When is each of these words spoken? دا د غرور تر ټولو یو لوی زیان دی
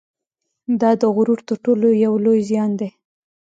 دا 0.81 0.91
د 1.01 1.03
غرور 1.15 1.39
تر 1.49 1.55
ټولو 1.65 1.87
یو 2.05 2.13
لوی 2.25 2.39
زیان 2.49 2.71
دی 2.79 2.89